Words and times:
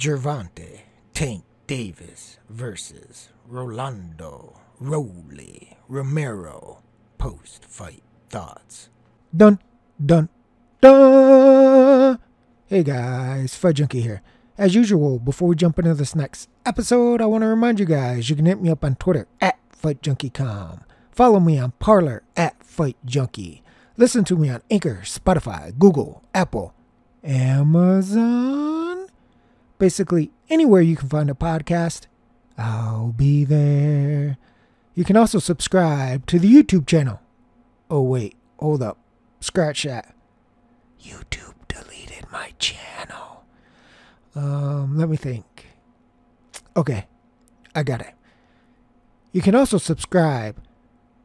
Gervonta 0.00 0.80
Tank 1.12 1.44
Davis 1.66 2.38
versus 2.48 3.28
Rolando 3.46 4.58
Roly 4.78 5.76
Romero. 5.88 6.78
Post 7.18 7.66
fight 7.66 8.02
thoughts. 8.30 8.88
Dun, 9.36 9.58
dun, 10.02 10.30
dun. 10.80 12.18
Hey 12.66 12.82
guys, 12.82 13.54
Fight 13.54 13.74
Junkie 13.74 14.00
here. 14.00 14.22
As 14.56 14.74
usual, 14.74 15.18
before 15.18 15.48
we 15.48 15.54
jump 15.54 15.78
into 15.78 15.92
this 15.92 16.16
next 16.16 16.48
episode, 16.64 17.20
I 17.20 17.26
want 17.26 17.42
to 17.42 17.48
remind 17.48 17.78
you 17.78 17.84
guys 17.84 18.30
you 18.30 18.36
can 18.36 18.46
hit 18.46 18.62
me 18.62 18.70
up 18.70 18.82
on 18.82 18.94
Twitter 18.94 19.28
at 19.42 19.58
FightJunkieCom. 19.70 20.82
Follow 21.10 21.40
me 21.40 21.58
on 21.58 21.72
Parler 21.72 22.22
at 22.38 22.64
Fight 22.64 22.96
Junkie. 23.04 23.62
Listen 23.98 24.24
to 24.24 24.36
me 24.36 24.48
on 24.48 24.62
Anchor, 24.70 25.00
Spotify, 25.04 25.78
Google, 25.78 26.24
Apple, 26.34 26.72
Amazon. 27.22 28.79
Basically, 29.80 30.30
anywhere 30.50 30.82
you 30.82 30.94
can 30.94 31.08
find 31.08 31.30
a 31.30 31.34
podcast, 31.34 32.06
I'll 32.58 33.12
be 33.12 33.44
there. 33.46 34.36
You 34.94 35.04
can 35.04 35.16
also 35.16 35.38
subscribe 35.38 36.26
to 36.26 36.38
the 36.38 36.52
YouTube 36.52 36.86
channel. 36.86 37.18
Oh, 37.88 38.02
wait, 38.02 38.36
hold 38.58 38.82
up. 38.82 38.98
Scratch 39.40 39.84
that. 39.84 40.14
YouTube 41.02 41.54
deleted 41.66 42.26
my 42.30 42.52
channel. 42.58 43.46
Um, 44.34 44.98
let 44.98 45.08
me 45.08 45.16
think. 45.16 45.68
Okay, 46.76 47.06
I 47.74 47.82
got 47.82 48.02
it. 48.02 48.12
You 49.32 49.40
can 49.40 49.54
also 49.54 49.78
subscribe 49.78 50.62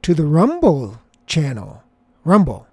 to 0.02 0.14
the 0.14 0.26
Rumble 0.26 1.02
channel. 1.28 1.84
Rumble.com 2.24 2.64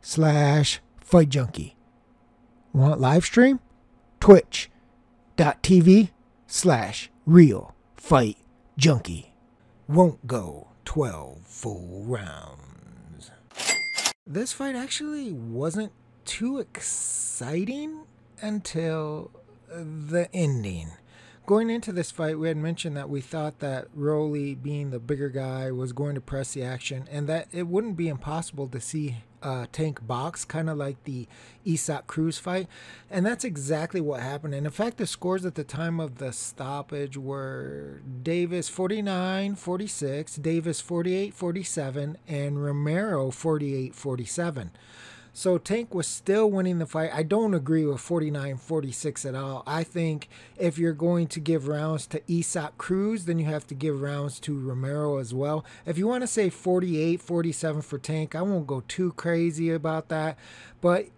slash 0.00 0.80
Fight 1.02 1.28
Junkie. 1.28 1.75
Want 2.76 3.00
live 3.00 3.24
stream? 3.24 3.60
Twitch.tv 4.20 6.10
slash 6.46 7.10
Real 7.24 7.74
Fight 7.96 8.36
Junkie. 8.76 9.32
Won't 9.88 10.26
go 10.26 10.68
12 10.84 11.38
full 11.46 12.04
rounds. 12.04 13.30
This 14.26 14.52
fight 14.52 14.76
actually 14.76 15.32
wasn't 15.32 15.90
too 16.26 16.58
exciting 16.58 18.02
until 18.42 19.30
the 19.70 20.28
ending. 20.34 20.90
Going 21.46 21.70
into 21.70 21.92
this 21.92 22.10
fight, 22.10 22.40
we 22.40 22.48
had 22.48 22.56
mentioned 22.56 22.96
that 22.96 23.08
we 23.08 23.20
thought 23.20 23.60
that 23.60 23.86
Roly, 23.94 24.56
being 24.56 24.90
the 24.90 24.98
bigger 24.98 25.28
guy, 25.28 25.70
was 25.70 25.92
going 25.92 26.16
to 26.16 26.20
press 26.20 26.54
the 26.54 26.64
action 26.64 27.08
and 27.08 27.28
that 27.28 27.46
it 27.52 27.68
wouldn't 27.68 27.96
be 27.96 28.08
impossible 28.08 28.66
to 28.66 28.80
see 28.80 29.18
uh, 29.44 29.66
Tank 29.70 30.04
box, 30.04 30.44
kind 30.44 30.68
of 30.68 30.76
like 30.76 31.04
the 31.04 31.28
Isaac 31.64 32.08
Cruz 32.08 32.36
fight. 32.36 32.66
And 33.08 33.24
that's 33.24 33.44
exactly 33.44 34.00
what 34.00 34.22
happened. 34.22 34.54
And 34.54 34.66
in 34.66 34.72
fact, 34.72 34.96
the 34.96 35.06
scores 35.06 35.46
at 35.46 35.54
the 35.54 35.62
time 35.62 36.00
of 36.00 36.18
the 36.18 36.32
stoppage 36.32 37.16
were 37.16 38.02
Davis 38.24 38.68
49 38.68 39.54
46, 39.54 40.34
Davis 40.36 40.80
48 40.80 41.32
47, 41.32 42.18
and 42.26 42.64
Romero 42.64 43.30
48 43.30 43.94
47. 43.94 44.72
So 45.36 45.58
Tank 45.58 45.94
was 45.94 46.06
still 46.06 46.50
winning 46.50 46.78
the 46.78 46.86
fight. 46.86 47.10
I 47.12 47.22
don't 47.22 47.52
agree 47.52 47.84
with 47.84 48.00
49 48.00 48.56
46 48.56 49.26
at 49.26 49.34
all. 49.34 49.62
I 49.66 49.84
think 49.84 50.30
if 50.56 50.78
you're 50.78 50.94
going 50.94 51.26
to 51.26 51.40
give 51.40 51.68
rounds 51.68 52.06
to 52.06 52.22
Isaac 52.26 52.78
Cruz, 52.78 53.26
then 53.26 53.38
you 53.38 53.44
have 53.44 53.66
to 53.66 53.74
give 53.74 54.00
rounds 54.00 54.40
to 54.40 54.58
Romero 54.58 55.18
as 55.18 55.34
well. 55.34 55.62
If 55.84 55.98
you 55.98 56.06
want 56.06 56.22
to 56.22 56.26
say 56.26 56.48
48 56.48 57.20
47 57.20 57.82
for 57.82 57.98
Tank, 57.98 58.34
I 58.34 58.40
won't 58.40 58.66
go 58.66 58.82
too 58.88 59.12
crazy 59.12 59.70
about 59.70 60.08
that. 60.08 60.38
But 60.80 61.08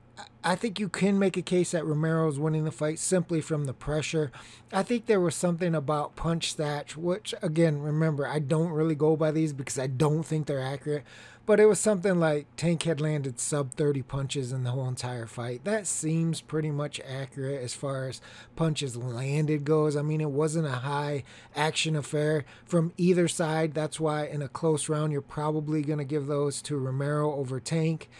I 0.42 0.56
think 0.56 0.80
you 0.80 0.88
can 0.88 1.16
make 1.16 1.36
a 1.36 1.42
case 1.42 1.70
that 1.70 1.86
Romero 1.86 2.28
is 2.28 2.40
winning 2.40 2.64
the 2.64 2.72
fight 2.72 2.98
simply 2.98 3.40
from 3.40 3.66
the 3.66 3.72
pressure. 3.72 4.32
I 4.72 4.82
think 4.82 5.06
there 5.06 5.20
was 5.20 5.36
something 5.36 5.76
about 5.76 6.16
punch 6.16 6.56
stats, 6.56 6.96
which 6.96 7.34
again, 7.40 7.80
remember, 7.80 8.26
I 8.26 8.40
don't 8.40 8.70
really 8.70 8.96
go 8.96 9.16
by 9.16 9.30
these 9.30 9.52
because 9.52 9.78
I 9.78 9.86
don't 9.86 10.24
think 10.24 10.46
they're 10.46 10.60
accurate. 10.60 11.04
But 11.48 11.60
it 11.60 11.66
was 11.66 11.80
something 11.80 12.20
like 12.20 12.46
Tank 12.56 12.82
had 12.82 13.00
landed 13.00 13.40
sub 13.40 13.72
30 13.72 14.02
punches 14.02 14.52
in 14.52 14.64
the 14.64 14.72
whole 14.72 14.86
entire 14.86 15.24
fight. 15.24 15.64
That 15.64 15.86
seems 15.86 16.42
pretty 16.42 16.70
much 16.70 17.00
accurate 17.00 17.62
as 17.62 17.72
far 17.72 18.06
as 18.06 18.20
punches 18.54 18.98
landed 18.98 19.64
goes. 19.64 19.96
I 19.96 20.02
mean, 20.02 20.20
it 20.20 20.30
wasn't 20.30 20.66
a 20.66 20.72
high 20.72 21.24
action 21.56 21.96
affair 21.96 22.44
from 22.66 22.92
either 22.98 23.28
side. 23.28 23.72
That's 23.72 23.98
why 23.98 24.26
in 24.26 24.42
a 24.42 24.48
close 24.48 24.90
round, 24.90 25.10
you're 25.10 25.22
probably 25.22 25.80
going 25.80 26.00
to 26.00 26.04
give 26.04 26.26
those 26.26 26.60
to 26.60 26.76
Romero 26.76 27.34
over 27.34 27.60
Tank. 27.60 28.10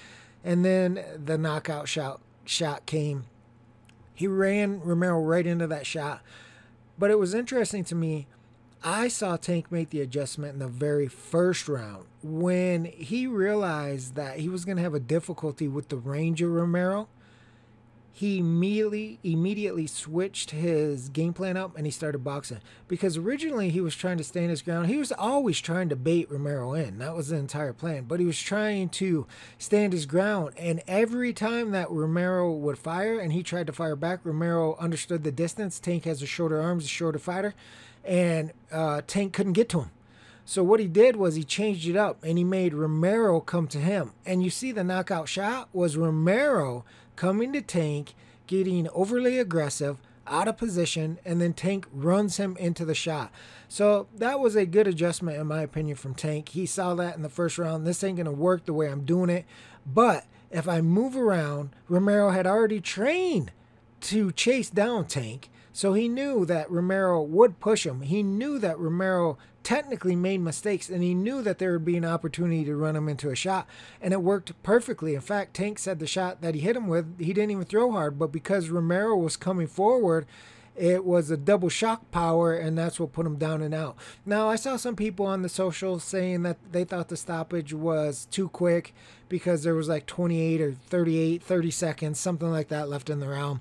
And 0.43 0.65
then 0.65 1.05
the 1.22 1.37
knockout 1.37 1.87
shot 1.87 2.22
shot 2.47 2.87
came. 2.87 3.27
He 4.15 4.27
ran 4.27 4.81
Romero 4.81 5.21
right 5.21 5.47
into 5.47 5.67
that 5.67 5.84
shot. 5.84 6.22
But 6.97 7.11
it 7.11 7.19
was 7.19 7.34
interesting 7.34 7.84
to 7.84 7.94
me 7.94 8.27
I 8.83 9.09
saw 9.09 9.37
Tank 9.37 9.72
make 9.72 9.91
the 9.91 10.00
adjustment 10.00 10.53
in 10.55 10.59
the 10.61 10.69
very 10.69 11.09
first 11.09 11.69
round 11.69 12.06
when 12.22 12.84
he 12.84 13.27
realized 13.27 14.15
that 14.15 14.39
he 14.39 14.49
was 14.49 14.65
going 14.65 14.77
to 14.77 14.83
have 14.83 14.94
a 14.94 15.00
difficulty 15.00 15.66
with 15.66 15.89
the 15.89 15.97
Ranger 15.97 16.49
Romero. 16.49 17.09
He 18.12 18.38
immediately 18.38 19.21
immediately 19.22 19.87
switched 19.87 20.50
his 20.50 21.09
game 21.09 21.33
plan 21.33 21.56
up 21.56 21.77
and 21.77 21.87
he 21.87 21.93
started 21.93 22.25
boxing 22.25 22.59
because 22.88 23.17
originally 23.17 23.71
he 23.71 23.81
was 23.81 23.94
trying 23.94 24.19
to 24.19 24.25
stand 24.25 24.50
his 24.50 24.62
ground. 24.62 24.88
He 24.88 24.97
was 24.97 25.12
always 25.12 25.61
trying 25.61 25.88
to 25.91 25.97
bait 25.97 26.31
Romero 26.31 26.75
in. 26.75 26.99
That 26.99 27.15
was 27.15 27.28
the 27.28 27.37
entire 27.37 27.72
plan, 27.72 28.05
but 28.05 28.19
he 28.19 28.27
was 28.27 28.41
trying 28.41 28.88
to 28.91 29.27
stand 29.56 29.93
his 29.93 30.05
ground. 30.06 30.55
And 30.56 30.83
every 30.88 31.33
time 31.33 31.71
that 31.72 31.91
Romero 31.91 32.53
would 32.53 32.78
fire 32.78 33.21
and 33.21 33.33
he 33.33 33.44
tried 33.44 33.69
to 33.69 33.72
fire 33.72 33.97
back, 33.97 34.21
Romero 34.25 34.77
understood 34.78 35.22
the 35.22 35.31
distance. 35.33 35.78
Tank 35.78 36.05
has 36.05 36.21
a 36.21 36.27
shorter 36.27 36.61
arms, 36.61 36.87
a 36.87 36.88
shorter 36.88 37.21
fighter 37.21 37.55
and 38.08 38.52
uh, 38.72 39.02
Tank 39.06 39.34
couldn't 39.34 39.52
get 39.52 39.69
to 39.69 39.80
him. 39.82 39.91
So 40.44 40.64
what 40.64 40.80
he 40.80 40.88
did 40.88 41.16
was 41.16 41.34
he 41.34 41.44
changed 41.44 41.86
it 41.86 41.96
up 41.96 42.24
and 42.24 42.38
he 42.38 42.44
made 42.44 42.72
Romero 42.72 43.38
come 43.38 43.69
to 43.69 43.78
him. 43.78 44.12
And 44.24 44.42
you 44.42 44.48
see 44.48 44.72
the 44.72 44.82
knockout 44.82 45.28
shot 45.28 45.69
was 45.74 45.98
Romero 45.98 46.86
coming 47.16 47.52
to 47.52 47.60
Tank, 47.60 48.14
getting 48.46 48.88
overly 48.94 49.38
aggressive, 49.38 49.98
out 50.26 50.48
of 50.48 50.56
position, 50.56 51.19
and 51.24 51.41
then 51.41 51.52
Tank 51.52 51.86
runs 51.92 52.38
him 52.38 52.56
into 52.58 52.84
the 52.84 52.94
shot. 52.94 53.30
So 53.69 54.08
that 54.16 54.40
was 54.40 54.56
a 54.56 54.64
good 54.64 54.86
adjustment 54.86 55.38
in 55.38 55.46
my 55.46 55.62
opinion 55.62 55.96
from 55.96 56.14
Tank. 56.14 56.50
He 56.50 56.64
saw 56.64 56.94
that 56.94 57.16
in 57.16 57.22
the 57.22 57.28
first 57.28 57.58
round. 57.58 57.86
This 57.86 58.02
ain't 58.02 58.16
gonna 58.16 58.32
work 58.32 58.64
the 58.64 58.72
way 58.72 58.88
I'm 58.88 59.04
doing 59.04 59.28
it. 59.28 59.44
But 59.86 60.25
if 60.50 60.66
I 60.66 60.80
move 60.80 61.14
around, 61.14 61.70
Romero 61.88 62.30
had 62.30 62.46
already 62.46 62.80
trained 62.80 63.52
to 64.02 64.32
chase 64.32 64.70
down 64.70 65.06
Tank. 65.06 65.50
So 65.78 65.93
he 65.93 66.09
knew 66.09 66.44
that 66.44 66.69
Romero 66.72 67.22
would 67.22 67.61
push 67.61 67.87
him. 67.87 68.00
He 68.00 68.21
knew 68.25 68.59
that 68.59 68.81
Romero 68.81 69.39
technically 69.62 70.16
made 70.16 70.41
mistakes 70.41 70.89
and 70.89 71.05
he 71.05 71.15
knew 71.15 71.41
that 71.43 71.61
there 71.61 71.71
would 71.71 71.84
be 71.84 71.97
an 71.97 72.05
opportunity 72.05 72.65
to 72.65 72.75
run 72.75 72.97
him 72.97 73.09
into 73.09 73.31
a 73.31 73.37
shot. 73.37 73.65
And 74.03 74.12
it 74.12 74.21
worked 74.21 74.61
perfectly. 74.65 75.15
In 75.15 75.21
fact, 75.21 75.55
Tank 75.55 75.78
said 75.78 76.00
the 76.00 76.06
shot 76.09 76.41
that 76.41 76.56
he 76.56 76.62
hit 76.62 76.75
him 76.75 76.88
with, 76.88 77.21
he 77.21 77.33
didn't 77.33 77.53
even 77.53 77.65
throw 77.65 77.93
hard, 77.93 78.19
but 78.19 78.33
because 78.33 78.71
Romero 78.71 79.17
was 79.17 79.37
coming 79.37 79.69
forward, 79.69 80.27
it 80.75 81.05
was 81.05 81.31
a 81.31 81.37
double 81.37 81.69
shock 81.69 82.11
power, 82.11 82.55
and 82.55 82.77
that's 82.77 82.99
what 82.99 83.12
put 83.12 83.27
him 83.27 83.37
down 83.37 83.62
and 83.62 83.75
out. 83.75 83.97
Now, 84.27 84.49
I 84.49 84.56
saw 84.56 84.77
some 84.77 84.97
people 84.97 85.27
on 85.27 85.43
the 85.43 85.49
social 85.49 86.00
saying 86.00 86.43
that 86.43 86.56
they 86.72 86.83
thought 86.83 87.09
the 87.09 87.17
stoppage 87.17 87.72
was 87.72 88.27
too 88.33 88.49
quick 88.49 88.94
because 89.28 89.62
there 89.62 89.75
was 89.75 89.88
like 89.88 90.06
28 90.06 90.61
or 90.61 90.72
38, 90.72 91.41
30 91.41 91.71
seconds, 91.71 92.21
something 92.21 92.50
like 92.50 92.67
that 92.69 92.88
left 92.88 93.11
in 93.11 93.21
the 93.21 93.28
round. 93.28 93.61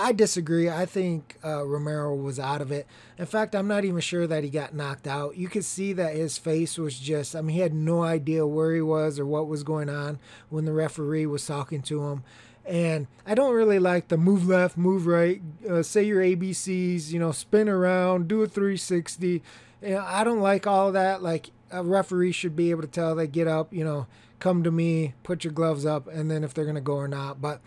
I 0.00 0.12
disagree. 0.12 0.70
I 0.70 0.86
think 0.86 1.36
uh, 1.44 1.66
Romero 1.66 2.14
was 2.14 2.38
out 2.38 2.60
of 2.60 2.70
it. 2.70 2.86
In 3.18 3.26
fact, 3.26 3.54
I'm 3.54 3.66
not 3.66 3.84
even 3.84 4.00
sure 4.00 4.26
that 4.26 4.44
he 4.44 4.50
got 4.50 4.74
knocked 4.74 5.08
out. 5.08 5.36
You 5.36 5.48
could 5.48 5.64
see 5.64 5.92
that 5.94 6.14
his 6.14 6.38
face 6.38 6.78
was 6.78 6.98
just, 6.98 7.34
I 7.34 7.40
mean, 7.40 7.54
he 7.54 7.60
had 7.60 7.74
no 7.74 8.02
idea 8.02 8.46
where 8.46 8.74
he 8.74 8.80
was 8.80 9.18
or 9.18 9.26
what 9.26 9.48
was 9.48 9.64
going 9.64 9.88
on 9.88 10.20
when 10.50 10.64
the 10.66 10.72
referee 10.72 11.26
was 11.26 11.44
talking 11.44 11.82
to 11.82 12.04
him. 12.04 12.22
And 12.64 13.06
I 13.26 13.34
don't 13.34 13.54
really 13.54 13.78
like 13.78 14.08
the 14.08 14.18
move 14.18 14.46
left, 14.46 14.76
move 14.76 15.06
right, 15.06 15.40
uh, 15.68 15.82
say 15.82 16.04
your 16.04 16.22
ABCs, 16.22 17.10
you 17.10 17.18
know, 17.18 17.32
spin 17.32 17.68
around, 17.68 18.28
do 18.28 18.42
a 18.42 18.46
360. 18.46 19.42
You 19.82 19.88
know, 19.88 20.04
I 20.06 20.22
don't 20.22 20.40
like 20.40 20.66
all 20.66 20.92
that. 20.92 21.22
Like 21.22 21.50
a 21.72 21.82
referee 21.82 22.32
should 22.32 22.54
be 22.54 22.70
able 22.70 22.82
to 22.82 22.88
tell 22.88 23.14
they 23.14 23.26
get 23.26 23.48
up, 23.48 23.72
you 23.72 23.84
know, 23.84 24.06
come 24.38 24.62
to 24.62 24.70
me, 24.70 25.14
put 25.22 25.44
your 25.44 25.52
gloves 25.52 25.84
up, 25.86 26.06
and 26.08 26.30
then 26.30 26.44
if 26.44 26.54
they're 26.54 26.64
going 26.64 26.74
to 26.74 26.80
go 26.80 26.96
or 26.96 27.08
not. 27.08 27.40
But 27.40 27.60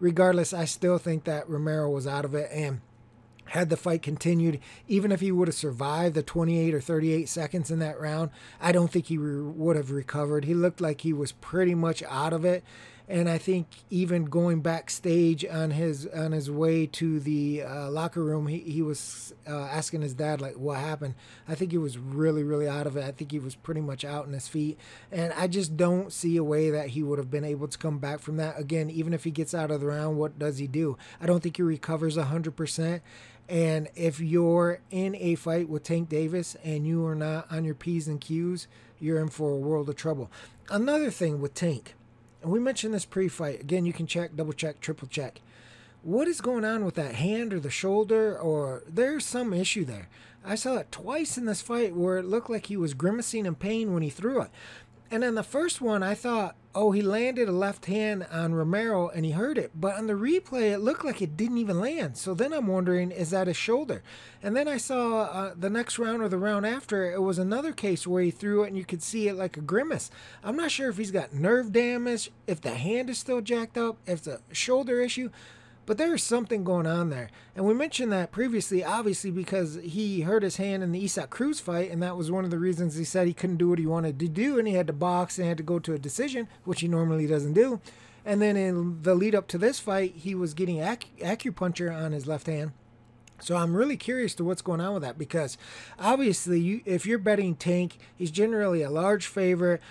regardless, 0.00 0.52
I 0.52 0.64
still 0.64 0.98
think 0.98 1.24
that 1.24 1.48
Romero 1.48 1.90
was 1.90 2.06
out 2.06 2.24
of 2.24 2.34
it. 2.34 2.50
And 2.52 2.80
had 3.46 3.68
the 3.70 3.76
fight 3.76 4.02
continued, 4.02 4.58
even 4.88 5.12
if 5.12 5.20
he 5.20 5.30
would 5.30 5.48
have 5.48 5.54
survived 5.54 6.14
the 6.14 6.22
28 6.22 6.74
or 6.74 6.80
38 6.80 7.28
seconds 7.28 7.70
in 7.70 7.78
that 7.80 8.00
round, 8.00 8.30
I 8.60 8.72
don't 8.72 8.90
think 8.90 9.06
he 9.06 9.18
re- 9.18 9.42
would 9.42 9.76
have 9.76 9.90
recovered. 9.90 10.44
He 10.44 10.54
looked 10.54 10.80
like 10.80 11.02
he 11.02 11.12
was 11.12 11.32
pretty 11.32 11.74
much 11.74 12.02
out 12.04 12.32
of 12.32 12.44
it. 12.44 12.64
And 13.08 13.28
I 13.28 13.36
think 13.36 13.66
even 13.90 14.24
going 14.24 14.60
backstage 14.60 15.44
on 15.44 15.72
his 15.72 16.06
on 16.06 16.32
his 16.32 16.50
way 16.50 16.86
to 16.86 17.20
the 17.20 17.62
uh, 17.62 17.90
locker 17.90 18.22
room, 18.22 18.46
he, 18.46 18.60
he 18.60 18.82
was 18.82 19.34
uh, 19.48 19.64
asking 19.64 20.02
his 20.02 20.14
dad 20.14 20.40
like 20.40 20.54
what 20.54 20.78
happened. 20.78 21.14
I 21.46 21.54
think 21.54 21.70
he 21.70 21.78
was 21.78 21.98
really 21.98 22.42
really 22.42 22.66
out 22.66 22.86
of 22.86 22.96
it. 22.96 23.04
I 23.04 23.12
think 23.12 23.30
he 23.30 23.38
was 23.38 23.54
pretty 23.54 23.82
much 23.82 24.04
out 24.04 24.26
on 24.26 24.32
his 24.32 24.48
feet, 24.48 24.78
and 25.12 25.32
I 25.34 25.46
just 25.46 25.76
don't 25.76 26.12
see 26.12 26.36
a 26.36 26.44
way 26.44 26.70
that 26.70 26.88
he 26.88 27.02
would 27.02 27.18
have 27.18 27.30
been 27.30 27.44
able 27.44 27.68
to 27.68 27.78
come 27.78 27.98
back 27.98 28.20
from 28.20 28.38
that. 28.38 28.58
Again, 28.58 28.88
even 28.90 29.12
if 29.12 29.24
he 29.24 29.30
gets 29.30 29.54
out 29.54 29.70
of 29.70 29.80
the 29.80 29.86
round, 29.86 30.16
what 30.16 30.38
does 30.38 30.58
he 30.58 30.66
do? 30.66 30.96
I 31.20 31.26
don't 31.26 31.42
think 31.42 31.56
he 31.56 31.62
recovers 31.62 32.16
hundred 32.16 32.56
percent. 32.56 33.02
And 33.46 33.88
if 33.94 34.20
you're 34.20 34.80
in 34.90 35.14
a 35.16 35.34
fight 35.34 35.68
with 35.68 35.82
Tank 35.82 36.08
Davis 36.08 36.56
and 36.64 36.86
you 36.86 37.04
are 37.04 37.14
not 37.14 37.46
on 37.52 37.64
your 37.66 37.74
P's 37.74 38.08
and 38.08 38.18
Q's, 38.18 38.66
you're 38.98 39.20
in 39.20 39.28
for 39.28 39.50
a 39.50 39.56
world 39.56 39.88
of 39.90 39.96
trouble. 39.96 40.30
Another 40.70 41.10
thing 41.10 41.42
with 41.42 41.52
Tank 41.52 41.94
we 42.44 42.60
mentioned 42.60 42.94
this 42.94 43.04
pre-fight. 43.04 43.60
Again, 43.60 43.86
you 43.86 43.92
can 43.92 44.06
check, 44.06 44.36
double 44.36 44.52
check, 44.52 44.80
triple 44.80 45.08
check. 45.08 45.40
What 46.02 46.28
is 46.28 46.40
going 46.40 46.64
on 46.64 46.84
with 46.84 46.94
that 46.96 47.14
hand 47.14 47.54
or 47.54 47.60
the 47.60 47.70
shoulder 47.70 48.38
or 48.38 48.82
there's 48.86 49.24
some 49.24 49.54
issue 49.54 49.84
there. 49.84 50.08
I 50.44 50.54
saw 50.56 50.76
it 50.76 50.92
twice 50.92 51.38
in 51.38 51.46
this 51.46 51.62
fight 51.62 51.96
where 51.96 52.18
it 52.18 52.26
looked 52.26 52.50
like 52.50 52.66
he 52.66 52.76
was 52.76 52.92
grimacing 52.92 53.46
in 53.46 53.54
pain 53.54 53.94
when 53.94 54.02
he 54.02 54.10
threw 54.10 54.42
it. 54.42 54.50
And 55.10 55.22
then 55.22 55.34
the 55.34 55.42
first 55.42 55.80
one, 55.80 56.02
I 56.02 56.14
thought, 56.14 56.56
oh, 56.74 56.90
he 56.90 57.02
landed 57.02 57.48
a 57.48 57.52
left 57.52 57.86
hand 57.86 58.26
on 58.32 58.54
Romero 58.54 59.08
and 59.08 59.24
he 59.24 59.30
hurt 59.30 59.58
it. 59.58 59.70
But 59.74 59.96
on 59.96 60.06
the 60.06 60.14
replay, 60.14 60.72
it 60.72 60.78
looked 60.78 61.04
like 61.04 61.22
it 61.22 61.36
didn't 61.36 61.58
even 61.58 61.78
land. 61.78 62.16
So 62.16 62.34
then 62.34 62.52
I'm 62.52 62.66
wondering, 62.66 63.12
is 63.12 63.30
that 63.30 63.46
his 63.46 63.56
shoulder? 63.56 64.02
And 64.42 64.56
then 64.56 64.66
I 64.66 64.76
saw 64.76 65.22
uh, 65.22 65.54
the 65.56 65.70
next 65.70 65.98
round 65.98 66.22
or 66.22 66.28
the 66.28 66.38
round 66.38 66.66
after, 66.66 67.12
it 67.12 67.22
was 67.22 67.38
another 67.38 67.72
case 67.72 68.06
where 68.06 68.22
he 68.22 68.30
threw 68.30 68.64
it 68.64 68.68
and 68.68 68.76
you 68.76 68.84
could 68.84 69.02
see 69.02 69.28
it 69.28 69.34
like 69.34 69.56
a 69.56 69.60
grimace. 69.60 70.10
I'm 70.42 70.56
not 70.56 70.72
sure 70.72 70.88
if 70.88 70.96
he's 70.96 71.12
got 71.12 71.32
nerve 71.32 71.70
damage, 71.70 72.30
if 72.46 72.60
the 72.60 72.74
hand 72.74 73.08
is 73.08 73.18
still 73.18 73.40
jacked 73.40 73.78
up, 73.78 73.98
if 74.06 74.26
a 74.26 74.40
shoulder 74.52 75.00
issue. 75.00 75.30
But 75.86 75.98
there's 75.98 76.22
something 76.22 76.64
going 76.64 76.86
on 76.86 77.10
there. 77.10 77.28
And 77.54 77.66
we 77.66 77.74
mentioned 77.74 78.10
that 78.12 78.32
previously, 78.32 78.82
obviously, 78.82 79.30
because 79.30 79.78
he 79.82 80.22
hurt 80.22 80.42
his 80.42 80.56
hand 80.56 80.82
in 80.82 80.92
the 80.92 81.02
Isaac 81.02 81.30
Cruz 81.30 81.60
fight, 81.60 81.90
and 81.90 82.02
that 82.02 82.16
was 82.16 82.30
one 82.30 82.44
of 82.44 82.50
the 82.50 82.58
reasons 82.58 82.96
he 82.96 83.04
said 83.04 83.26
he 83.26 83.34
couldn't 83.34 83.58
do 83.58 83.68
what 83.68 83.78
he 83.78 83.86
wanted 83.86 84.18
to 84.20 84.28
do, 84.28 84.58
and 84.58 84.66
he 84.66 84.74
had 84.74 84.86
to 84.86 84.92
box 84.94 85.38
and 85.38 85.46
had 85.46 85.58
to 85.58 85.62
go 85.62 85.78
to 85.78 85.92
a 85.92 85.98
decision, 85.98 86.48
which 86.64 86.80
he 86.80 86.88
normally 86.88 87.26
doesn't 87.26 87.52
do. 87.52 87.80
And 88.24 88.40
then 88.40 88.56
in 88.56 89.02
the 89.02 89.14
lead 89.14 89.34
up 89.34 89.46
to 89.48 89.58
this 89.58 89.78
fight, 89.78 90.14
he 90.16 90.34
was 90.34 90.54
getting 90.54 90.80
ac- 90.80 91.10
acupuncture 91.20 91.94
on 91.94 92.12
his 92.12 92.26
left 92.26 92.46
hand. 92.46 92.72
So 93.40 93.56
I'm 93.56 93.76
really 93.76 93.98
curious 93.98 94.34
to 94.36 94.44
what's 94.44 94.62
going 94.62 94.80
on 94.80 94.94
with 94.94 95.02
that 95.02 95.18
because 95.18 95.58
obviously, 95.98 96.60
you, 96.60 96.80
if 96.86 97.04
you're 97.04 97.18
betting 97.18 97.56
Tank, 97.56 97.98
he's 98.16 98.30
generally 98.30 98.80
a 98.80 98.88
large 98.88 99.26
favorite, 99.26 99.82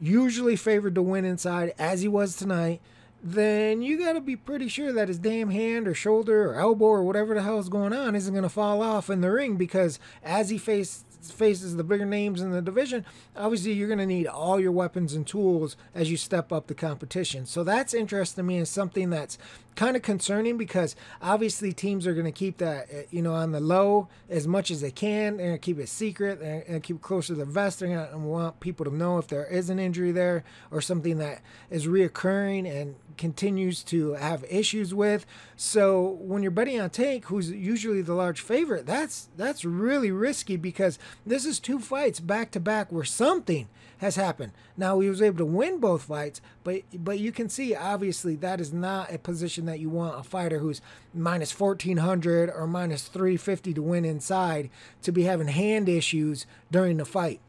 usually 0.00 0.56
favored 0.56 0.94
to 0.94 1.02
win 1.02 1.26
inside, 1.26 1.74
as 1.78 2.00
he 2.00 2.08
was 2.08 2.36
tonight 2.36 2.80
then 3.22 3.82
you 3.82 3.98
got 3.98 4.14
to 4.14 4.20
be 4.20 4.34
pretty 4.34 4.68
sure 4.68 4.92
that 4.92 5.08
his 5.08 5.18
damn 5.18 5.50
hand 5.50 5.86
or 5.86 5.94
shoulder 5.94 6.50
or 6.50 6.56
elbow 6.56 6.86
or 6.86 7.04
whatever 7.04 7.34
the 7.34 7.42
hell 7.42 7.58
is 7.58 7.68
going 7.68 7.92
on 7.92 8.16
isn't 8.16 8.34
going 8.34 8.42
to 8.42 8.48
fall 8.48 8.82
off 8.82 9.08
in 9.08 9.20
the 9.20 9.30
ring 9.30 9.56
because 9.56 10.00
as 10.24 10.50
he 10.50 10.58
face, 10.58 11.04
faces 11.22 11.76
the 11.76 11.84
bigger 11.84 12.04
names 12.04 12.40
in 12.40 12.50
the 12.50 12.60
division, 12.60 13.04
obviously 13.36 13.72
you're 13.72 13.86
going 13.86 13.98
to 14.00 14.06
need 14.06 14.26
all 14.26 14.58
your 14.58 14.72
weapons 14.72 15.14
and 15.14 15.24
tools 15.24 15.76
as 15.94 16.10
you 16.10 16.16
step 16.16 16.52
up 16.52 16.66
the 16.66 16.74
competition. 16.74 17.46
So 17.46 17.62
that's 17.62 17.94
interesting 17.94 18.42
to 18.42 18.46
me 18.46 18.56
and 18.56 18.66
something 18.66 19.10
that's 19.10 19.38
kind 19.74 19.96
of 19.96 20.02
concerning 20.02 20.58
because 20.58 20.94
obviously 21.20 21.72
teams 21.72 22.06
are 22.06 22.12
going 22.12 22.26
to 22.26 22.32
keep 22.32 22.58
that 22.58 22.88
uh, 22.92 23.02
you 23.10 23.22
know 23.22 23.34
on 23.34 23.52
the 23.52 23.60
low 23.60 24.08
as 24.28 24.46
much 24.46 24.70
as 24.70 24.80
they 24.80 24.90
can. 24.90 25.38
To 25.38 25.58
keep 25.58 25.78
it 25.78 25.88
secret 25.88 26.40
and 26.40 26.82
keep 26.82 26.96
it 26.96 27.02
close 27.02 27.28
to 27.28 27.34
the 27.34 27.44
vest. 27.44 27.80
They're 27.80 27.88
going 27.88 28.10
to 28.10 28.18
want 28.18 28.60
people 28.60 28.84
to 28.84 28.94
know 28.94 29.18
if 29.18 29.28
there 29.28 29.46
is 29.46 29.70
an 29.70 29.78
injury 29.78 30.12
there 30.12 30.44
or 30.70 30.80
something 30.80 31.18
that 31.18 31.40
is 31.70 31.86
reoccurring 31.86 32.70
and 32.70 32.94
continues 33.16 33.82
to 33.84 34.14
have 34.14 34.44
issues 34.48 34.94
with. 34.94 35.26
So 35.56 36.18
when 36.20 36.42
you're 36.42 36.50
betting 36.50 36.80
on 36.80 36.90
Tank, 36.90 37.26
who's 37.26 37.50
usually 37.50 38.02
the 38.02 38.14
large 38.14 38.40
favorite, 38.40 38.86
that's 38.86 39.28
that's 39.36 39.64
really 39.64 40.10
risky 40.10 40.56
because 40.56 40.98
this 41.24 41.44
is 41.44 41.60
two 41.60 41.78
fights 41.78 42.20
back 42.20 42.50
to 42.52 42.60
back 42.60 42.90
where 42.90 43.04
something 43.04 43.68
has 43.98 44.16
happened. 44.16 44.52
Now 44.76 44.98
he 44.98 45.08
was 45.08 45.22
able 45.22 45.38
to 45.38 45.44
win 45.44 45.78
both 45.78 46.02
fights, 46.02 46.40
but 46.64 46.82
but 46.92 47.18
you 47.20 47.30
can 47.32 47.48
see 47.48 47.74
obviously 47.74 48.34
that 48.36 48.60
is 48.60 48.72
not 48.72 49.12
a 49.12 49.18
position 49.18 49.64
that 49.66 49.78
you 49.78 49.88
want 49.88 50.18
a 50.18 50.24
fighter 50.24 50.58
who's 50.58 50.82
minus 51.14 51.58
1400 51.58 52.50
or 52.50 52.66
minus 52.66 53.04
350 53.04 53.74
to 53.74 53.82
win 53.82 54.04
inside 54.04 54.70
to 55.02 55.12
be 55.12 55.22
having 55.22 55.48
hand 55.48 55.88
issues 55.88 56.46
during 56.70 56.96
the 56.96 57.04
fight. 57.04 57.40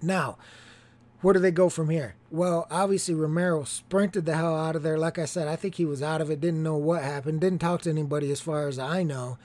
Now, 0.00 0.38
where 1.24 1.32
do 1.32 1.40
they 1.40 1.50
go 1.50 1.70
from 1.70 1.88
here? 1.88 2.16
Well, 2.30 2.66
obviously 2.70 3.14
Romero 3.14 3.64
sprinted 3.64 4.26
the 4.26 4.36
hell 4.36 4.54
out 4.54 4.76
of 4.76 4.82
there. 4.82 4.98
Like 4.98 5.18
I 5.18 5.24
said, 5.24 5.48
I 5.48 5.56
think 5.56 5.76
he 5.76 5.86
was 5.86 6.02
out 6.02 6.20
of 6.20 6.30
it, 6.30 6.38
didn't 6.38 6.62
know 6.62 6.76
what 6.76 7.02
happened, 7.02 7.40
didn't 7.40 7.60
talk 7.60 7.80
to 7.82 7.90
anybody 7.90 8.30
as 8.30 8.40
far 8.40 8.68
as 8.68 8.78
I 8.78 9.02
know. 9.02 9.38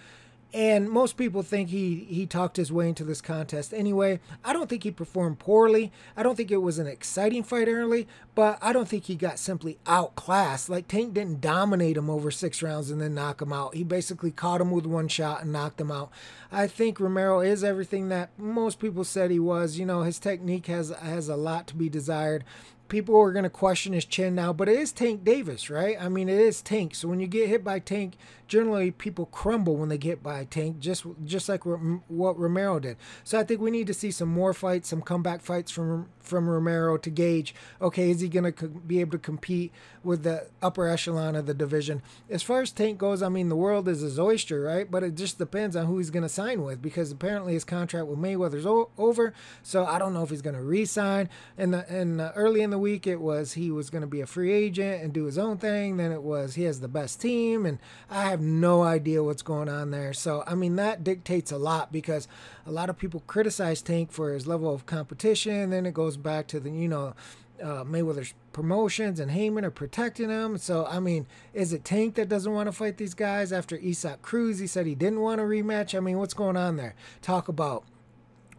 And 0.51 0.89
most 0.89 1.15
people 1.15 1.43
think 1.43 1.69
he, 1.69 2.07
he 2.09 2.25
talked 2.25 2.57
his 2.57 2.71
way 2.71 2.89
into 2.89 3.03
this 3.03 3.21
contest 3.21 3.71
anyway. 3.71 4.19
I 4.43 4.51
don't 4.51 4.67
think 4.67 4.81
he 4.81 4.89
performed 4.89 5.37
poorly. 5.37 5.91
I 6.17 6.23
don't 6.23 6.35
think 6.35 6.49
it 6.49 6.57
was 6.57 6.79
an 6.79 6.87
exciting 6.87 7.43
fight 7.43 7.67
early, 7.67 8.07
but 8.33 8.57
I 8.59 8.73
don't 8.73 8.87
think 8.87 9.05
he 9.05 9.15
got 9.15 9.37
simply 9.37 9.77
outclassed. 9.85 10.67
Like 10.67 10.87
Tank 10.87 11.13
didn't 11.13 11.39
dominate 11.41 11.97
him 11.97 12.09
over 12.09 12.31
six 12.31 12.63
rounds 12.63 12.89
and 12.89 12.99
then 12.99 13.13
knock 13.13 13.43
him 13.43 13.53
out. 13.53 13.75
He 13.75 13.83
basically 13.83 14.31
caught 14.31 14.61
him 14.61 14.71
with 14.71 14.87
one 14.87 15.07
shot 15.07 15.43
and 15.43 15.53
knocked 15.53 15.79
him 15.79 15.91
out. 15.91 16.09
I 16.51 16.65
think 16.65 16.99
Romero 16.99 17.41
is 17.41 17.63
everything 17.63 18.09
that 18.09 18.31
most 18.35 18.79
people 18.79 19.03
said 19.03 19.29
he 19.29 19.39
was. 19.39 19.77
You 19.77 19.85
know, 19.85 20.01
his 20.01 20.17
technique 20.17 20.65
has 20.65 20.89
has 20.89 21.29
a 21.29 21.35
lot 21.35 21.67
to 21.67 21.75
be 21.75 21.89
desired 21.89 22.43
people 22.89 23.19
are 23.19 23.31
going 23.31 23.43
to 23.43 23.49
question 23.49 23.93
his 23.93 24.05
chin 24.05 24.35
now, 24.35 24.51
but 24.51 24.67
it 24.67 24.77
is 24.77 24.91
Tank 24.91 25.23
Davis, 25.23 25.69
right? 25.69 25.95
I 25.99 26.09
mean, 26.09 26.27
it 26.27 26.39
is 26.39 26.61
Tank. 26.61 26.95
So 26.95 27.07
when 27.07 27.19
you 27.19 27.27
get 27.27 27.47
hit 27.47 27.63
by 27.63 27.79
Tank, 27.79 28.15
generally 28.49 28.89
people 28.91 29.27
crumble 29.27 29.77
when 29.77 29.89
they 29.89 29.97
get 29.97 30.21
by 30.21 30.43
Tank, 30.45 30.79
just 30.79 31.05
just 31.23 31.47
like 31.47 31.65
what 31.65 32.37
Romero 32.37 32.79
did. 32.79 32.97
So 33.23 33.39
I 33.39 33.43
think 33.43 33.61
we 33.61 33.71
need 33.71 33.87
to 33.87 33.93
see 33.93 34.11
some 34.11 34.27
more 34.27 34.53
fights, 34.53 34.89
some 34.89 35.01
comeback 35.01 35.41
fights 35.41 35.71
from 35.71 36.09
from 36.19 36.49
Romero 36.49 36.97
to 36.97 37.09
gauge. 37.09 37.55
Okay, 37.81 38.11
is 38.11 38.21
he 38.21 38.27
going 38.27 38.51
to 38.51 38.67
be 38.67 38.99
able 38.99 39.11
to 39.11 39.17
compete 39.17 39.71
with 40.03 40.23
the 40.23 40.47
upper 40.61 40.87
echelon 40.87 41.35
of 41.35 41.45
the 41.45 41.53
division? 41.53 42.01
As 42.29 42.43
far 42.43 42.61
as 42.61 42.71
Tank 42.71 42.97
goes, 42.97 43.21
I 43.21 43.29
mean, 43.29 43.49
the 43.49 43.55
world 43.55 43.87
is 43.87 44.01
his 44.01 44.19
oyster, 44.19 44.61
right? 44.61 44.89
But 44.89 45.03
it 45.03 45.15
just 45.15 45.37
depends 45.37 45.75
on 45.75 45.85
who 45.85 45.97
he's 45.97 46.09
going 46.09 46.23
to 46.23 46.29
sign 46.29 46.63
with 46.63 46.81
because 46.81 47.11
apparently 47.11 47.53
his 47.53 47.63
contract 47.63 48.07
with 48.07 48.19
Mayweather's 48.19 48.65
o- 48.65 48.89
over. 48.97 49.33
So 49.63 49.85
I 49.85 49.99
don't 49.99 50.13
know 50.13 50.23
if 50.23 50.29
he's 50.29 50.41
going 50.41 50.55
to 50.55 50.61
re-sign. 50.61 51.29
And 51.57 51.73
the 51.73 51.89
and 51.89 52.19
early 52.35 52.61
in 52.61 52.69
the 52.71 52.78
week 52.79 53.05
it 53.05 53.21
was 53.21 53.53
he 53.53 53.69
was 53.69 53.89
going 53.89 54.01
to 54.01 54.07
be 54.07 54.21
a 54.21 54.25
free 54.25 54.51
agent 54.51 55.03
and 55.03 55.13
do 55.13 55.25
his 55.25 55.37
own 55.37 55.57
thing. 55.57 55.97
Then 55.97 56.11
it 56.11 56.23
was 56.23 56.55
he 56.55 56.63
has 56.63 56.79
the 56.79 56.87
best 56.87 57.21
team, 57.21 57.65
and 57.65 57.79
I 58.09 58.29
have 58.29 58.41
no 58.41 58.81
idea 58.81 59.23
what's 59.23 59.41
going 59.41 59.69
on 59.69 59.91
there. 59.91 60.13
So 60.13 60.43
I 60.47 60.55
mean 60.55 60.75
that 60.77 61.03
dictates 61.03 61.51
a 61.51 61.57
lot 61.57 61.91
because 61.91 62.27
a 62.65 62.71
lot 62.71 62.89
of 62.89 62.97
people 62.97 63.23
criticize 63.27 63.81
Tank 63.81 64.11
for 64.11 64.33
his 64.33 64.47
level 64.47 64.73
of 64.73 64.85
competition. 64.85 65.69
Then 65.69 65.85
it 65.85 65.93
goes 65.93 66.17
back 66.17 66.47
to 66.47 66.59
the 66.59 66.71
you 66.71 66.87
know. 66.87 67.13
Uh, 67.61 67.83
Mayweather's 67.83 68.33
promotions 68.53 69.19
and 69.19 69.31
Haymon 69.31 69.65
are 69.65 69.69
protecting 69.69 70.29
him. 70.29 70.57
So, 70.57 70.85
I 70.85 71.01
mean, 71.01 71.27
is 71.53 71.73
it 71.73 71.83
Tank 71.83 72.15
that 72.15 72.29
doesn't 72.29 72.53
want 72.53 72.67
to 72.67 72.71
fight 72.71 72.95
these 72.95 73.13
guys 73.13 73.51
after 73.51 73.77
Isaac 73.85 74.21
Cruz? 74.21 74.59
He 74.59 74.65
said 74.65 74.85
he 74.85 74.95
didn't 74.95 75.19
want 75.19 75.41
a 75.41 75.43
rematch. 75.43 75.93
I 75.93 75.99
mean, 75.99 76.17
what's 76.19 76.33
going 76.33 76.55
on 76.55 76.77
there? 76.77 76.95
Talk 77.21 77.49
about 77.49 77.83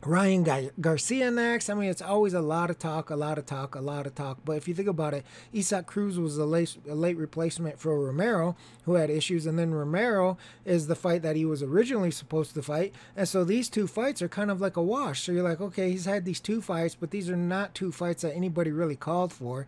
Ryan 0.03 0.45
Gar- 0.45 0.71
Garcia 0.81 1.31
next. 1.31 1.69
I 1.69 1.75
mean, 1.75 1.91
it's 1.91 2.01
always 2.01 2.33
a 2.33 2.41
lot 2.41 2.71
of 2.71 2.79
talk, 2.79 3.11
a 3.11 3.17
lot 3.17 3.37
of 3.37 3.45
talk, 3.45 3.75
a 3.75 3.81
lot 3.81 4.07
of 4.07 4.15
talk. 4.15 4.39
But 4.47 4.57
if 4.57 4.67
you 4.67 4.75
think 4.75 4.89
about 4.89 5.13
it, 5.13 5.27
Isaac 5.55 5.87
Cruz 5.87 6.19
was 6.19 6.39
a 6.39 6.47
late, 6.47 6.79
a 6.89 6.95
late 6.95 7.19
replacement 7.19 7.79
for 7.79 7.99
Romero, 8.01 8.57
who 8.85 8.95
had 8.95 9.11
issues, 9.11 9.45
and 9.45 9.59
then 9.59 9.75
Romero 9.75 10.39
is 10.65 10.87
the 10.87 10.95
fight 10.95 11.21
that 11.21 11.37
he 11.37 11.45
was 11.45 11.63
originally 11.63 12.11
supposed 12.11 12.55
to 12.55 12.63
fight. 12.63 12.95
And 13.15 13.29
so 13.29 13.45
these 13.45 13.69
two 13.69 13.87
fights 13.87 14.23
are 14.23 14.29
kind 14.29 14.51
of 14.51 14.61
like 14.61 14.79
a 14.79 14.83
wash. 14.83 15.23
So 15.23 15.33
you're 15.33 15.43
like, 15.43 15.61
okay, 15.61 15.91
he's 15.91 16.07
had 16.07 16.25
these 16.25 16.41
two 16.41 16.63
fights, 16.63 16.95
but 16.95 17.11
these 17.11 17.29
are 17.29 17.37
not 17.37 17.75
two 17.75 17.93
fights 17.93 18.23
that 18.23 18.35
anybody 18.35 18.71
really 18.71 18.97
called 18.97 19.35
for 19.35 19.67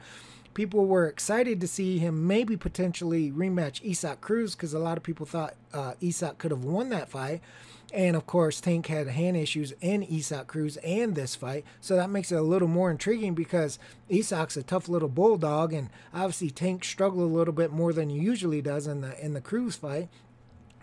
people 0.55 0.87
were 0.87 1.07
excited 1.07 1.61
to 1.61 1.67
see 1.67 1.99
him 1.99 2.27
maybe 2.27 2.57
potentially 2.57 3.31
rematch 3.31 3.89
Isaac 3.89 4.21
Cruz 4.21 4.55
because 4.55 4.75
a 4.75 4.79
lot 4.79 4.97
of 4.97 5.03
people 5.03 5.27
thought 5.27 5.55
uh, 5.73 5.95
Isaac 6.03 6.39
could 6.39 6.51
have 6.51 6.65
won 6.65 6.91
that 6.91 7.09
fight. 7.09 7.41
And 7.93 8.17
of 8.17 8.27
course, 8.27 8.61
Tank 8.61 8.87
had 8.87 9.09
hand 9.09 9.37
issues 9.37 9.75
in 9.83 10.07
Isaac 10.11 10.47
Cruz 10.47 10.79
and 10.79 11.15
this 11.15 11.35
fight. 11.35 11.65
So 11.81 11.95
that 11.97 12.09
makes 12.09 12.33
it 12.33 12.37
a 12.37 12.43
little 12.43 12.69
more 12.69 12.91
intriguing 12.91 13.35
because 13.35 13.79
Isaac's 14.11 14.57
a 14.57 14.63
tough 14.63 14.89
little 14.89 15.11
bulldog. 15.11 15.75
And 15.75 15.91
obviously, 16.15 16.51
Tank 16.51 16.85
struggled 16.85 17.31
a 17.31 17.35
little 17.35 17.53
bit 17.53 17.71
more 17.71 17.93
than 17.93 18.09
he 18.09 18.19
usually 18.19 18.63
does 18.63 18.87
in 18.87 19.03
the, 19.03 19.23
in 19.23 19.35
the 19.35 19.43
Cruz 19.43 19.77
fight. 19.77 20.09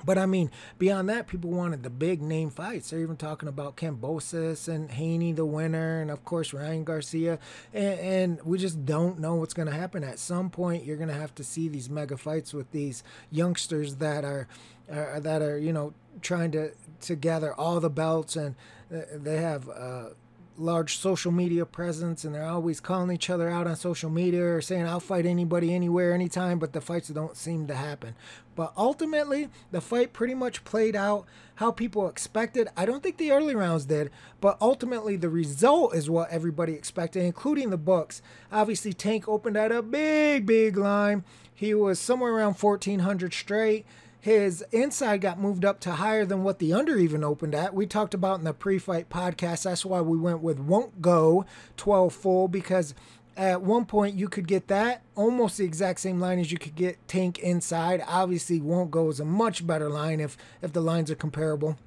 But 0.06 0.18
I 0.18 0.26
mean, 0.26 0.52
beyond 0.78 1.10
that, 1.10 1.28
people 1.28 1.50
wanted 1.50 1.84
the 1.84 1.90
big 1.90 2.22
name 2.22 2.50
fights. 2.50 2.90
They're 2.90 3.00
even 3.00 3.18
talking 3.18 3.50
about 3.50 3.78
Kambosos 3.78 4.68
and 4.68 4.92
Haney, 4.92 5.34
the 5.34 5.46
winner, 5.46 6.02
and 6.02 6.12
of 6.12 6.24
course 6.26 6.54
Ryan 6.54 6.84
Garcia. 6.84 7.40
And, 7.74 8.00
and 8.00 8.42
we 8.44 8.58
just 8.58 8.86
don't 8.86 9.20
know 9.20 9.36
what's 9.36 9.54
going 9.54 9.68
to 9.68 9.74
happen. 9.74 10.04
At 10.04 10.20
some 10.20 10.50
point, 10.50 10.86
you're 10.86 10.98
going 10.98 11.10
to 11.10 11.16
have 11.16 11.36
to 11.36 11.44
see 11.44 11.68
these 11.68 11.90
mega 11.90 12.18
fights 12.18 12.54
with 12.54 12.72
these 12.72 13.04
youngsters 13.32 13.96
that 13.96 14.24
are, 14.24 14.48
are 14.92 15.20
that 15.20 15.42
are 15.42 15.58
you 15.58 15.74
know 15.74 15.94
trying 16.22 16.52
to 16.52 16.72
to 17.02 17.16
gather 17.16 17.54
all 17.54 17.80
the 17.80 17.90
belts, 17.90 18.36
and 18.36 18.56
they 18.90 19.38
have 19.38 19.70
uh, 19.70 20.10
large 20.60 20.98
social 20.98 21.32
media 21.32 21.66
presence 21.66 22.24
and 22.24 22.36
they're 22.36 22.46
always 22.46 22.80
calling 22.80 23.12
each 23.12 23.30
other 23.30 23.50
out 23.50 23.68
on 23.68 23.76
social 23.76 24.10
media 24.10 24.44
or 24.44 24.62
saying, 24.62 24.86
I'll 24.86 25.00
fight 25.00 25.26
anybody, 25.26 25.74
anywhere, 25.74 26.14
anytime, 26.14 26.60
but 26.60 26.74
the 26.74 26.82
fights 26.82 27.10
don't 27.10 27.38
seem 27.38 27.68
to 27.68 27.76
happen. 27.76 28.16
But 28.56 28.74
ultimately, 28.76 29.50
the 29.72 29.80
fight 29.80 30.12
pretty 30.12 30.34
much 30.34 30.66
played 30.66 30.96
out 30.96 31.26
how 31.56 31.72
people 31.72 32.08
expected. 32.08 32.68
I 32.76 32.86
don't 32.86 33.02
think 33.02 33.18
the 33.18 33.32
early 33.32 33.56
rounds 33.56 33.86
did, 33.86 34.12
but 34.42 34.58
ultimately, 34.60 35.16
the 35.16 35.30
result 35.30 35.96
is 35.96 36.10
what 36.10 36.30
everybody 36.30 36.74
expected, 36.74 37.24
including 37.24 37.70
the 37.70 37.78
books. 37.78 38.22
Obviously, 38.52 38.92
Tank 38.92 39.28
opened 39.28 39.56
at 39.56 39.72
a 39.72 39.82
big, 39.82 40.46
big 40.46 40.76
line. 40.76 41.24
He 41.54 41.74
was 41.74 42.00
somewhere 42.00 42.34
around 42.34 42.56
1400 42.56 43.34
straight 43.34 43.86
his 44.22 44.64
inside 44.72 45.22
got 45.22 45.40
moved 45.40 45.64
up 45.64 45.80
to 45.82 45.92
higher 45.92 46.26
than 46.26 46.44
what 46.44 46.60
the 46.60 46.74
under 46.74 46.98
even 46.98 47.24
opened 47.24 47.56
at. 47.56 47.74
We 47.74 47.86
talked 47.86 48.14
about 48.14 48.40
in 48.40 48.46
the 48.46 48.54
pre 48.54 48.78
fight 48.78 49.10
podcast. 49.10 49.64
That's 49.64 49.86
why 49.86 50.02
we 50.02 50.18
went 50.18 50.42
with 50.42 50.60
won't 50.60 51.02
go 51.02 51.46
12 51.78 52.14
full 52.14 52.48
because 52.48 52.94
at 53.38 53.62
one 53.62 53.86
point 53.86 54.18
you 54.18 54.28
could 54.28 54.48
get 54.48 54.68
that 54.68 55.02
almost 55.16 55.58
the 55.58 55.64
exact 55.64 56.02
same 56.02 56.20
line 56.20 56.40
as 56.40 56.52
you 56.52 56.58
could 56.58 56.76
get 56.76 57.08
tank 57.08 57.40
inside. 57.40 58.04
Obviously, 58.06 58.60
won't 58.60 58.92
go 58.92 59.10
is 59.10 59.22
a 59.22 59.26
much 59.26 59.66
better 59.66 59.90
line 59.90 60.20
if 60.20 60.36
if 60.62 60.74
the 60.74 60.82
lines 60.82 61.10
are 61.10 61.16
comparable. 61.16 61.78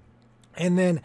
And 0.56 0.78
then 0.78 1.02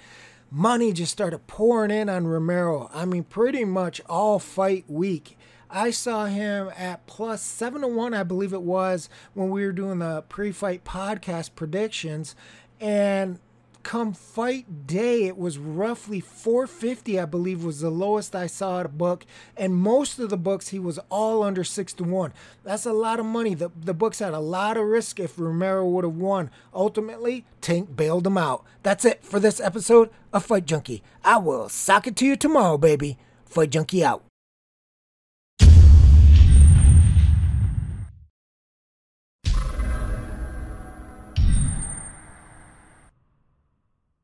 money 0.50 0.94
just 0.94 1.12
started 1.12 1.46
pouring 1.48 1.92
in 1.92 2.08
on 2.08 2.28
Romero. 2.28 2.90
I 2.94 3.04
mean, 3.04 3.24
pretty 3.26 3.66
much 3.66 4.00
all 4.08 4.40
fight 4.40 4.86
week. 4.88 5.38
I 5.70 5.92
saw 5.92 6.26
him 6.26 6.72
at 6.78 7.06
plus 7.08 7.42
seven 7.42 7.82
to 7.82 7.88
one, 7.88 8.14
I 8.14 8.24
believe 8.24 8.54
it 8.54 8.62
was, 8.62 9.10
when 9.34 9.50
we 9.50 9.66
were 9.66 9.72
doing 9.72 10.00
the 10.00 10.24
pre 10.30 10.52
fight 10.52 10.86
podcast 10.86 11.52
predictions. 11.56 12.36
And 12.80 13.40
come 13.88 14.14
fight 14.14 14.86
day, 14.86 15.24
it 15.24 15.38
was 15.38 15.58
roughly 15.58 16.20
450, 16.20 17.20
I 17.20 17.26
believe, 17.26 17.64
was 17.64 17.80
the 17.80 17.90
lowest 17.90 18.36
I 18.36 18.46
saw 18.46 18.82
at 18.82 18.86
a 18.86 18.90
book. 18.90 19.26
And 19.56 19.76
most 19.76 20.20
of 20.20 20.30
the 20.30 20.38
books, 20.38 20.70
he 20.70 20.80
was 20.80 21.00
all 21.10 21.42
under 21.42 21.64
six 21.64 21.94
to 21.94 22.04
one. 22.04 22.34
That's 22.64 22.86
a 22.86 22.94
lot 22.94 23.20
of 23.20 23.26
money. 23.26 23.54
The, 23.54 23.72
the 23.80 23.94
books 23.94 24.20
had 24.20 24.34
a 24.34 24.40
lot 24.40 24.78
of 24.78 24.86
risk 24.86 25.20
if 25.20 25.40
Romero 25.40 25.88
would 25.88 26.04
have 26.04 26.16
won. 26.18 26.52
Ultimately, 26.74 27.46
Tank 27.62 27.96
bailed 27.96 28.28
him 28.28 28.38
out. 28.38 28.66
That's 28.84 29.06
it 29.06 29.24
for 29.24 29.40
this 29.40 29.60
episode 29.60 30.10
of 30.32 30.46
Fight 30.46 30.66
Junkie. 30.66 31.02
I 31.24 31.38
will 31.38 31.70
sock 31.70 32.08
it 32.08 32.16
to 32.18 32.26
you 32.26 32.36
tomorrow, 32.36 32.78
baby. 32.78 33.18
Fight 33.46 33.70
Junkie 33.70 34.04
out. 34.04 34.24